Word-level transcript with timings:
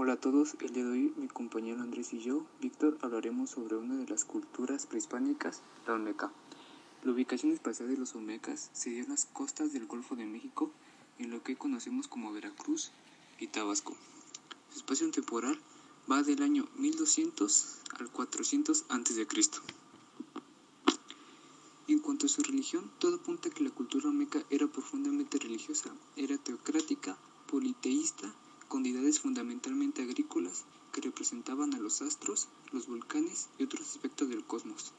Hola 0.00 0.12
a 0.12 0.20
todos, 0.20 0.54
el 0.60 0.72
día 0.72 0.84
de 0.84 0.92
hoy 0.92 1.12
mi 1.16 1.26
compañero 1.26 1.82
Andrés 1.82 2.12
y 2.12 2.20
yo, 2.20 2.46
Víctor, 2.60 2.96
hablaremos 3.02 3.50
sobre 3.50 3.74
una 3.74 3.96
de 3.96 4.06
las 4.06 4.24
culturas 4.24 4.86
prehispánicas, 4.86 5.60
la 5.88 5.94
Olmeca. 5.94 6.30
La 7.02 7.10
ubicación 7.10 7.50
espacial 7.50 7.88
de 7.88 7.96
los 7.96 8.14
Olmecas 8.14 8.70
se 8.72 8.90
dio 8.90 9.02
en 9.02 9.10
las 9.10 9.24
costas 9.24 9.72
del 9.72 9.86
Golfo 9.86 10.14
de 10.14 10.24
México, 10.24 10.70
en 11.18 11.32
lo 11.32 11.42
que 11.42 11.56
conocemos 11.56 12.06
como 12.06 12.30
Veracruz 12.30 12.92
y 13.40 13.48
Tabasco. 13.48 13.96
Su 14.70 14.76
espacio 14.76 15.10
temporal 15.10 15.58
va 16.08 16.22
del 16.22 16.44
año 16.44 16.68
1200 16.76 17.78
al 17.98 18.08
400 18.08 18.84
a.C. 18.90 19.26
En 21.88 21.98
cuanto 21.98 22.26
a 22.26 22.28
su 22.28 22.44
religión, 22.44 22.88
todo 23.00 23.16
apunta 23.16 23.48
a 23.48 23.52
que 23.52 23.64
la 23.64 23.70
cultura 23.70 24.06
olmeca 24.06 24.44
era 24.48 24.68
profundamente 24.68 25.40
religiosa, 25.40 25.90
era 26.14 26.38
teocrática, 26.38 27.18
politeísta, 27.48 28.32
con 28.68 28.82
deidades 28.82 29.20
fundamentalmente 29.20 30.02
agrícolas 30.02 30.64
que 30.92 31.00
representaban 31.00 31.74
a 31.74 31.78
los 31.78 32.02
astros, 32.02 32.48
los 32.72 32.86
volcanes 32.86 33.48
y 33.58 33.64
otros 33.64 33.88
aspectos 33.88 34.28
del 34.28 34.44
cosmos. 34.44 34.92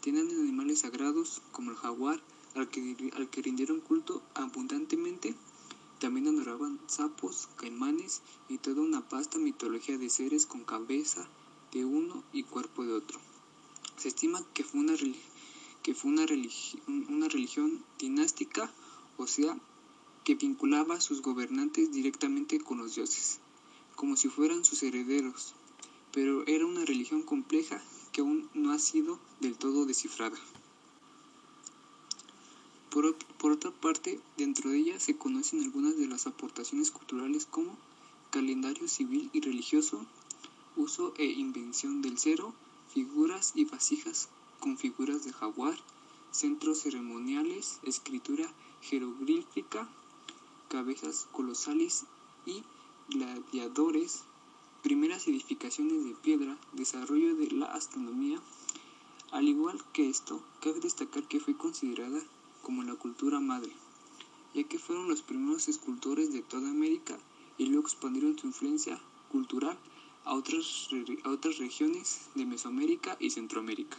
Tenían 0.00 0.28
animales 0.28 0.80
sagrados 0.80 1.42
como 1.52 1.70
el 1.72 1.76
jaguar, 1.76 2.20
al 2.54 2.68
que, 2.68 3.12
al 3.14 3.28
que 3.28 3.42
rindieron 3.42 3.80
culto 3.80 4.22
abundantemente. 4.34 5.34
También 5.98 6.28
adoraban 6.28 6.78
sapos, 6.86 7.48
caimanes 7.56 8.22
y 8.48 8.58
toda 8.58 8.82
una 8.82 9.00
vasta 9.00 9.38
mitología 9.38 9.98
de 9.98 10.10
seres 10.10 10.46
con 10.46 10.64
cabeza 10.64 11.26
de 11.72 11.84
uno 11.84 12.22
y 12.32 12.44
cuerpo 12.44 12.84
de 12.84 12.92
otro. 12.92 13.18
Se 13.96 14.08
estima 14.08 14.42
que 14.52 14.62
fue 14.62 14.80
una, 14.80 14.94
que 15.82 15.94
fue 15.94 16.10
una, 16.10 16.26
una 17.08 17.28
religión 17.28 17.82
dinástica, 17.98 18.70
o 19.16 19.26
sea, 19.26 19.58
que 20.26 20.34
vinculaba 20.34 20.96
a 20.96 21.00
sus 21.00 21.22
gobernantes 21.22 21.92
directamente 21.92 22.58
con 22.58 22.78
los 22.78 22.96
dioses, 22.96 23.38
como 23.94 24.16
si 24.16 24.28
fueran 24.28 24.64
sus 24.64 24.82
herederos, 24.82 25.54
pero 26.12 26.44
era 26.48 26.66
una 26.66 26.84
religión 26.84 27.22
compleja 27.22 27.80
que 28.10 28.22
aún 28.22 28.48
no 28.52 28.72
ha 28.72 28.80
sido 28.80 29.20
del 29.38 29.56
todo 29.56 29.86
descifrada. 29.86 30.36
Por, 32.90 33.14
por, 33.38 33.52
otra 33.52 33.70
parte, 33.70 34.18
dentro 34.36 34.70
de 34.70 34.78
ella 34.78 34.98
se 34.98 35.16
conocen 35.16 35.62
algunas 35.62 35.96
de 35.96 36.08
las 36.08 36.26
aportaciones 36.26 36.90
culturales 36.90 37.46
como 37.46 37.78
calendario 38.32 38.88
civil 38.88 39.30
y 39.32 39.40
religioso, 39.40 40.04
uso 40.74 41.14
e 41.18 41.26
invención 41.26 42.02
del 42.02 42.18
cero, 42.18 42.52
figuras 42.92 43.52
y 43.54 43.64
vasijas 43.64 44.28
con 44.58 44.76
figuras 44.76 45.24
de 45.24 45.32
jaguar, 45.32 45.78
centros 46.32 46.80
ceremoniales, 46.80 47.78
escritura 47.84 48.52
jeroglífica, 48.82 49.88
cabezas 50.68 51.28
colosales 51.32 52.04
y 52.44 52.62
gladiadores, 53.08 54.24
primeras 54.82 55.26
edificaciones 55.28 56.04
de 56.04 56.14
piedra, 56.14 56.56
desarrollo 56.72 57.34
de 57.36 57.50
la 57.50 57.66
astronomía. 57.66 58.40
Al 59.32 59.48
igual 59.48 59.78
que 59.92 60.08
esto, 60.08 60.42
cabe 60.60 60.80
destacar 60.80 61.24
que 61.24 61.40
fue 61.40 61.56
considerada 61.56 62.20
como 62.62 62.82
la 62.82 62.94
cultura 62.94 63.40
madre, 63.40 63.72
ya 64.54 64.64
que 64.64 64.78
fueron 64.78 65.08
los 65.08 65.22
primeros 65.22 65.68
escultores 65.68 66.32
de 66.32 66.42
toda 66.42 66.70
América 66.70 67.18
y 67.58 67.66
luego 67.66 67.86
expandieron 67.86 68.38
su 68.38 68.46
influencia 68.46 69.00
cultural 69.30 69.78
a 70.24 70.34
otras, 70.34 70.88
a 71.24 71.30
otras 71.30 71.58
regiones 71.58 72.28
de 72.34 72.44
Mesoamérica 72.46 73.16
y 73.20 73.30
Centroamérica. 73.30 73.96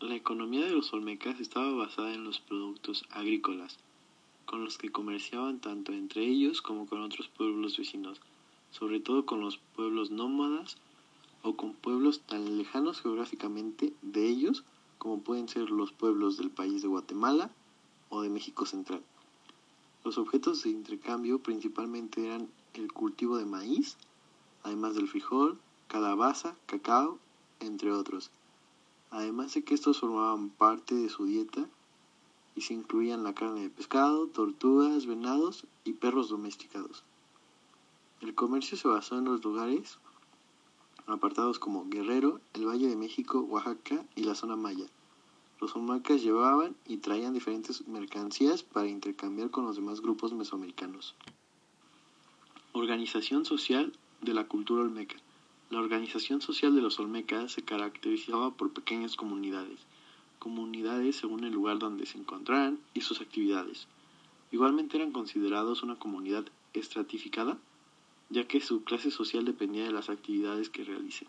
La 0.00 0.14
economía 0.14 0.64
de 0.64 0.72
los 0.72 0.92
olmecas 0.92 1.40
estaba 1.40 1.72
basada 1.72 2.14
en 2.14 2.24
los 2.24 2.40
productos 2.40 3.04
agrícolas, 3.10 3.78
con 4.48 4.64
los 4.64 4.78
que 4.78 4.90
comerciaban 4.90 5.60
tanto 5.60 5.92
entre 5.92 6.24
ellos 6.24 6.62
como 6.62 6.86
con 6.86 7.02
otros 7.02 7.28
pueblos 7.28 7.76
vecinos, 7.76 8.18
sobre 8.70 8.98
todo 8.98 9.26
con 9.26 9.42
los 9.42 9.58
pueblos 9.76 10.10
nómadas 10.10 10.78
o 11.42 11.54
con 11.54 11.74
pueblos 11.74 12.20
tan 12.20 12.56
lejanos 12.56 13.02
geográficamente 13.02 13.92
de 14.00 14.26
ellos 14.26 14.64
como 14.96 15.20
pueden 15.20 15.48
ser 15.48 15.70
los 15.70 15.92
pueblos 15.92 16.38
del 16.38 16.48
país 16.48 16.80
de 16.80 16.88
Guatemala 16.88 17.50
o 18.08 18.22
de 18.22 18.30
México 18.30 18.64
Central. 18.64 19.02
Los 20.02 20.16
objetos 20.16 20.62
de 20.62 20.70
intercambio 20.70 21.40
principalmente 21.40 22.26
eran 22.26 22.48
el 22.72 22.90
cultivo 22.90 23.36
de 23.36 23.44
maíz, 23.44 23.98
además 24.62 24.94
del 24.94 25.08
frijol, 25.08 25.58
calabaza, 25.88 26.56
cacao, 26.64 27.18
entre 27.60 27.92
otros. 27.92 28.30
Además 29.10 29.52
de 29.52 29.62
que 29.62 29.74
estos 29.74 30.00
formaban 30.00 30.48
parte 30.48 30.94
de 30.94 31.10
su 31.10 31.26
dieta 31.26 31.68
y 32.58 32.60
se 32.60 32.74
incluían 32.74 33.22
la 33.22 33.34
carne 33.34 33.60
de 33.60 33.70
pescado, 33.70 34.26
tortugas, 34.26 35.06
venados 35.06 35.64
y 35.84 35.92
perros 35.92 36.28
domesticados. 36.28 37.04
El 38.20 38.34
comercio 38.34 38.76
se 38.76 38.88
basó 38.88 39.16
en 39.16 39.26
los 39.26 39.44
lugares 39.44 39.98
apartados 41.06 41.60
como 41.60 41.88
Guerrero, 41.88 42.40
el 42.54 42.66
Valle 42.66 42.88
de 42.88 42.96
México, 42.96 43.38
Oaxaca 43.42 44.04
y 44.16 44.24
la 44.24 44.34
zona 44.34 44.56
maya. 44.56 44.86
Los 45.60 45.76
olmecas 45.76 46.20
llevaban 46.20 46.74
y 46.84 46.96
traían 46.96 47.32
diferentes 47.32 47.86
mercancías 47.86 48.64
para 48.64 48.88
intercambiar 48.88 49.50
con 49.50 49.64
los 49.64 49.76
demás 49.76 50.00
grupos 50.00 50.32
mesoamericanos. 50.32 51.14
Organización 52.72 53.44
social 53.44 53.92
de 54.20 54.34
la 54.34 54.48
cultura 54.48 54.82
olmeca. 54.82 55.14
La 55.70 55.78
organización 55.78 56.40
social 56.40 56.74
de 56.74 56.82
los 56.82 56.98
olmecas 56.98 57.52
se 57.52 57.62
caracterizaba 57.62 58.50
por 58.50 58.72
pequeñas 58.72 59.14
comunidades 59.14 59.86
comunidades 60.38 61.16
según 61.16 61.44
el 61.44 61.52
lugar 61.52 61.78
donde 61.78 62.06
se 62.06 62.18
encontraran 62.18 62.78
y 62.94 63.02
sus 63.02 63.20
actividades. 63.20 63.86
Igualmente 64.50 64.96
eran 64.96 65.12
considerados 65.12 65.82
una 65.82 65.96
comunidad 65.96 66.44
estratificada, 66.72 67.58
ya 68.30 68.46
que 68.46 68.60
su 68.60 68.84
clase 68.84 69.10
social 69.10 69.44
dependía 69.44 69.84
de 69.84 69.92
las 69.92 70.08
actividades 70.10 70.70
que 70.70 70.84
realicen. 70.84 71.28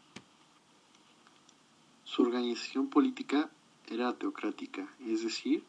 Su 2.04 2.24
organización 2.24 2.88
política 2.88 3.50
era 3.88 4.14
teocrática, 4.14 4.88
es 5.06 5.24
decir, 5.24 5.64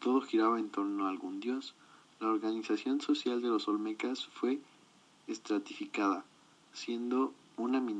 todo 0.00 0.20
giraba 0.20 0.58
en 0.58 0.70
torno 0.70 1.06
a 1.06 1.10
algún 1.10 1.40
dios. 1.40 1.74
La 2.20 2.28
organización 2.28 3.00
social 3.00 3.42
de 3.42 3.48
los 3.48 3.68
olmecas 3.68 4.26
fue 4.26 4.60
estratificada, 5.26 6.24
siendo 6.72 7.32
una 7.56 7.80
minoría 7.80 7.95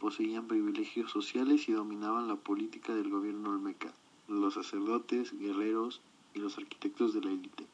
poseían 0.00 0.48
privilegios 0.48 1.12
sociales 1.12 1.68
y 1.68 1.72
dominaban 1.72 2.26
la 2.26 2.36
política 2.36 2.94
del 2.94 3.10
gobierno 3.10 3.50
olmeca, 3.50 3.92
los 4.26 4.54
sacerdotes, 4.54 5.38
guerreros 5.38 6.00
y 6.34 6.40
los 6.40 6.56
arquitectos 6.58 7.14
de 7.14 7.20
la 7.20 7.30
élite, 7.30 7.66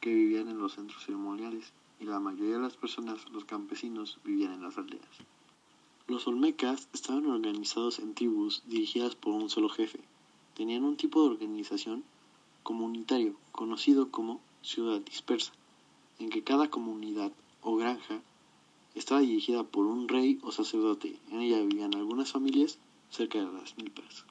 que 0.00 0.12
vivían 0.12 0.48
en 0.48 0.58
los 0.58 0.74
centros 0.74 1.04
ceremoniales, 1.04 1.72
y 2.00 2.04
la 2.04 2.20
mayoría 2.20 2.56
de 2.56 2.62
las 2.62 2.76
personas, 2.76 3.28
los 3.30 3.44
campesinos, 3.44 4.18
vivían 4.24 4.52
en 4.52 4.62
las 4.62 4.76
aldeas. 4.76 5.06
Los 6.08 6.26
olmecas 6.26 6.88
estaban 6.92 7.26
organizados 7.26 7.98
en 7.98 8.14
tribus 8.14 8.62
dirigidas 8.66 9.14
por 9.14 9.34
un 9.34 9.48
solo 9.48 9.68
jefe. 9.68 10.00
Tenían 10.54 10.84
un 10.84 10.96
tipo 10.96 11.22
de 11.22 11.30
organización 11.30 12.02
comunitario, 12.62 13.34
conocido 13.52 14.10
como 14.10 14.40
ciudad 14.62 15.00
dispersa, 15.00 15.52
en 16.18 16.30
que 16.30 16.42
cada 16.42 16.70
comunidad 16.70 17.32
o 17.62 17.76
granja 17.76 18.17
estaba 19.08 19.22
dirigida 19.22 19.64
por 19.64 19.86
un 19.86 20.06
rey 20.06 20.36
o 20.42 20.52
sacerdote. 20.52 21.16
En 21.30 21.40
ella 21.40 21.62
vivían 21.62 21.94
algunas 21.94 22.30
familias, 22.30 22.78
cerca 23.08 23.38
de 23.38 23.50
las 23.50 23.74
milpas. 23.78 24.26